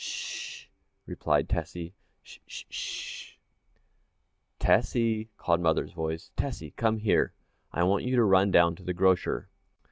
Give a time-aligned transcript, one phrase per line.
[0.01, 0.65] "S s sh!"
[1.05, 1.93] replied Tessie,
[2.25, 3.35] "s s sh!"
[4.57, 7.33] "Tessie!" called mother's voice, "Tessie, come here,
[7.71, 9.47] I want you to run down to the grocer."